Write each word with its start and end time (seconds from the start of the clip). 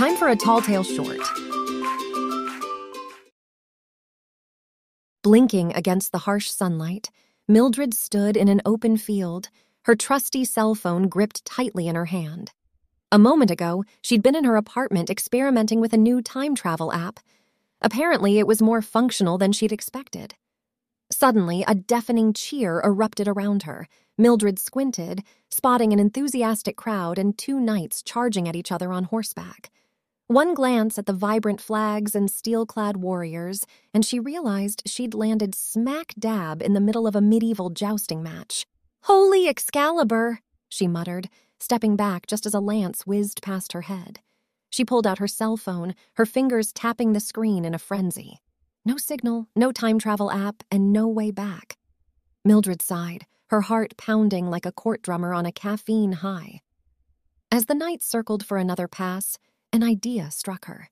Time 0.00 0.16
for 0.16 0.28
a 0.28 0.34
tall 0.34 0.62
tale 0.62 0.82
short. 0.82 1.20
Blinking 5.22 5.74
against 5.74 6.10
the 6.10 6.20
harsh 6.20 6.48
sunlight, 6.48 7.10
Mildred 7.46 7.92
stood 7.92 8.34
in 8.34 8.48
an 8.48 8.62
open 8.64 8.96
field, 8.96 9.50
her 9.82 9.94
trusty 9.94 10.42
cell 10.42 10.74
phone 10.74 11.08
gripped 11.08 11.44
tightly 11.44 11.86
in 11.86 11.96
her 11.96 12.06
hand. 12.06 12.52
A 13.12 13.18
moment 13.18 13.50
ago, 13.50 13.84
she'd 14.00 14.22
been 14.22 14.34
in 14.34 14.44
her 14.44 14.56
apartment 14.56 15.10
experimenting 15.10 15.82
with 15.82 15.92
a 15.92 15.98
new 15.98 16.22
time 16.22 16.54
travel 16.54 16.90
app. 16.94 17.20
Apparently, 17.82 18.38
it 18.38 18.46
was 18.46 18.62
more 18.62 18.80
functional 18.80 19.36
than 19.36 19.52
she'd 19.52 19.70
expected. 19.70 20.34
Suddenly, 21.12 21.62
a 21.68 21.74
deafening 21.74 22.32
cheer 22.32 22.80
erupted 22.82 23.28
around 23.28 23.64
her. 23.64 23.86
Mildred 24.16 24.58
squinted, 24.58 25.24
spotting 25.50 25.92
an 25.92 25.98
enthusiastic 25.98 26.78
crowd 26.78 27.18
and 27.18 27.36
two 27.36 27.60
knights 27.60 28.02
charging 28.02 28.48
at 28.48 28.56
each 28.56 28.72
other 28.72 28.92
on 28.92 29.04
horseback. 29.04 29.70
One 30.30 30.54
glance 30.54 30.96
at 30.96 31.06
the 31.06 31.12
vibrant 31.12 31.60
flags 31.60 32.14
and 32.14 32.30
steel 32.30 32.64
clad 32.64 32.98
warriors, 32.98 33.66
and 33.92 34.04
she 34.04 34.20
realized 34.20 34.82
she'd 34.86 35.12
landed 35.12 35.56
smack 35.56 36.14
dab 36.16 36.62
in 36.62 36.72
the 36.72 36.80
middle 36.80 37.08
of 37.08 37.16
a 37.16 37.20
medieval 37.20 37.68
jousting 37.68 38.22
match. 38.22 38.64
Holy 39.02 39.48
Excalibur! 39.48 40.38
she 40.68 40.86
muttered, 40.86 41.28
stepping 41.58 41.96
back 41.96 42.28
just 42.28 42.46
as 42.46 42.54
a 42.54 42.60
lance 42.60 43.04
whizzed 43.04 43.42
past 43.42 43.72
her 43.72 43.80
head. 43.80 44.20
She 44.70 44.84
pulled 44.84 45.04
out 45.04 45.18
her 45.18 45.26
cell 45.26 45.56
phone, 45.56 45.96
her 46.14 46.24
fingers 46.24 46.72
tapping 46.72 47.12
the 47.12 47.18
screen 47.18 47.64
in 47.64 47.74
a 47.74 47.78
frenzy. 47.80 48.38
No 48.84 48.98
signal, 48.98 49.48
no 49.56 49.72
time 49.72 49.98
travel 49.98 50.30
app, 50.30 50.62
and 50.70 50.92
no 50.92 51.08
way 51.08 51.32
back. 51.32 51.76
Mildred 52.44 52.82
sighed, 52.82 53.26
her 53.48 53.62
heart 53.62 53.96
pounding 53.96 54.48
like 54.48 54.64
a 54.64 54.70
court 54.70 55.02
drummer 55.02 55.34
on 55.34 55.44
a 55.44 55.50
caffeine 55.50 56.12
high. 56.12 56.60
As 57.50 57.64
the 57.64 57.74
knight 57.74 58.00
circled 58.00 58.46
for 58.46 58.58
another 58.58 58.86
pass, 58.86 59.36
an 59.72 59.82
idea 59.82 60.30
struck 60.30 60.66
her. 60.66 60.88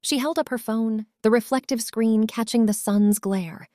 She 0.00 0.18
held 0.18 0.38
up 0.38 0.48
her 0.48 0.58
phone, 0.58 1.06
the 1.22 1.30
reflective 1.30 1.80
screen 1.80 2.26
catching 2.26 2.66
the 2.66 2.72
sun's 2.72 3.18
glare. 3.18 3.68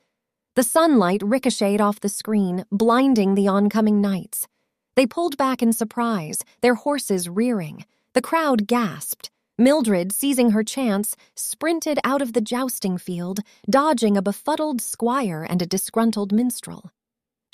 The 0.55 0.63
sunlight 0.63 1.21
ricocheted 1.23 1.81
off 1.81 1.99
the 1.99 2.09
screen, 2.09 2.65
blinding 2.71 3.35
the 3.35 3.47
oncoming 3.47 4.01
knights. 4.01 4.47
They 4.95 5.05
pulled 5.05 5.37
back 5.37 5.61
in 5.61 5.71
surprise, 5.71 6.39
their 6.61 6.75
horses 6.75 7.29
rearing. 7.29 7.85
The 8.13 8.21
crowd 8.21 8.67
gasped. 8.67 9.29
Mildred, 9.59 10.11
seizing 10.11 10.51
her 10.51 10.63
chance, 10.63 11.15
sprinted 11.35 11.99
out 12.03 12.21
of 12.21 12.33
the 12.33 12.41
jousting 12.41 12.97
field, 12.97 13.39
dodging 13.69 14.17
a 14.17 14.21
befuddled 14.21 14.81
squire 14.81 15.45
and 15.47 15.61
a 15.61 15.65
disgruntled 15.65 16.31
minstrel. 16.31 16.91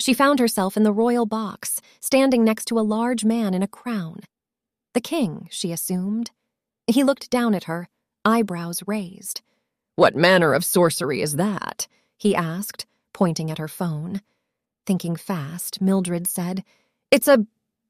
She 0.00 0.12
found 0.12 0.38
herself 0.38 0.76
in 0.76 0.82
the 0.82 0.92
royal 0.92 1.26
box, 1.26 1.80
standing 2.00 2.44
next 2.44 2.66
to 2.66 2.78
a 2.78 2.80
large 2.80 3.24
man 3.24 3.54
in 3.54 3.62
a 3.62 3.68
crown. 3.68 4.20
The 4.92 5.00
king, 5.00 5.48
she 5.50 5.72
assumed. 5.72 6.30
He 6.86 7.04
looked 7.04 7.30
down 7.30 7.54
at 7.54 7.64
her, 7.64 7.88
eyebrows 8.24 8.82
raised. 8.86 9.40
What 9.96 10.16
manner 10.16 10.52
of 10.52 10.64
sorcery 10.64 11.22
is 11.22 11.36
that? 11.36 11.86
he 12.16 12.34
asked, 12.34 12.86
pointing 13.12 13.50
at 13.50 13.58
her 13.58 13.68
phone. 13.68 14.20
Thinking 14.86 15.16
fast, 15.16 15.80
Mildred 15.80 16.26
said, 16.26 16.64
It's 17.10 17.28
a 17.28 17.46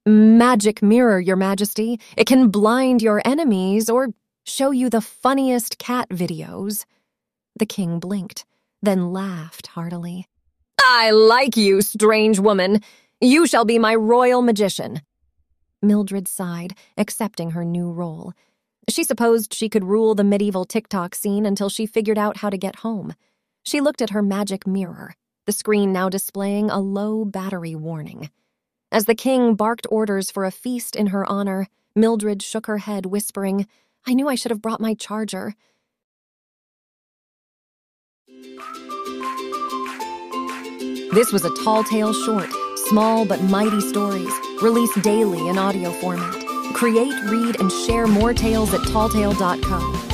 magic 0.07 0.83
mirror, 0.83 1.19
Your 1.21 1.37
Majesty. 1.37 1.99
It 2.17 2.27
can 2.27 2.49
blind 2.49 3.03
your 3.03 3.23
enemies 3.25 3.89
or 3.89 4.09
show 4.45 4.71
you 4.71 4.91
the 4.91 5.01
funniest 5.01 5.79
cat 5.79 6.09
videos. 6.11 6.85
The 7.59 7.67
king 7.67 7.99
blinked, 7.99 8.45
then 8.83 9.13
laughed 9.13 9.69
heartily. 9.69 10.27
I 10.79 11.11
like 11.11 11.57
you, 11.57 11.81
strange 11.81 12.39
woman. 12.39 12.81
You 13.21 13.47
shall 13.47 13.65
be 13.65 13.79
my 13.79 13.95
royal 13.95 14.43
magician. 14.43 15.01
Mildred 15.83 16.29
sighed, 16.29 16.75
accepting 16.99 17.53
her 17.53 17.65
new 17.65 17.91
role. 17.91 18.35
She 18.89 19.05
supposed 19.05 19.55
she 19.55 19.69
could 19.69 19.85
rule 19.85 20.15
the 20.15 20.25
medieval 20.25 20.65
TikTok 20.65 21.15
scene 21.15 21.47
until 21.47 21.69
she 21.69 21.87
figured 21.87 22.19
out 22.19 22.39
how 22.39 22.51
to 22.51 22.59
get 22.59 22.77
home. 22.77 23.15
She 23.65 23.81
looked 23.81 24.03
at 24.03 24.11
her 24.11 24.23
magic 24.23 24.67
mirror, 24.67 25.15
the 25.47 25.53
screen 25.53 25.93
now 25.93 26.09
displaying 26.09 26.71
a 26.71 26.79
low 26.79 27.25
battery 27.25 27.75
warning. 27.75 28.31
As 28.93 29.07
the 29.07 29.15
king 29.15 29.55
barked 29.55 29.87
orders 29.91 30.31
for 30.31 30.45
a 30.45 30.51
feast 30.51 30.95
in 30.95 31.09
her 31.09 31.29
honor, 31.31 31.67
Mildred 31.97 32.43
shook 32.43 32.67
her 32.67 32.79
head, 32.79 33.07
whispering, 33.07 33.67
I 34.07 34.15
knew 34.15 34.29
I 34.29 34.35
should 34.35 34.51
have 34.51 34.63
brought 34.63 34.81
my 34.81 34.95
charger. 34.95 35.55
This 41.15 41.33
was 41.33 41.45
a 41.45 41.55
tall 41.63 41.85
tale 41.85 42.13
short, 42.13 42.51
small 42.89 43.25
but 43.25 43.41
mighty 43.43 43.81
stories, 43.81 44.33
released 44.61 45.01
daily 45.03 45.49
in 45.49 45.57
audio 45.57 45.91
format. 45.93 46.44
Create, 46.73 47.15
read, 47.25 47.61
and 47.61 47.71
share 47.71 48.07
more 48.07 48.33
tales 48.33 48.73
at 48.75 48.81
talltale.co. 48.81 50.14